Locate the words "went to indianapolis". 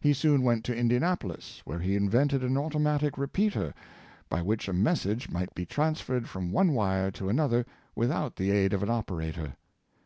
0.40-1.60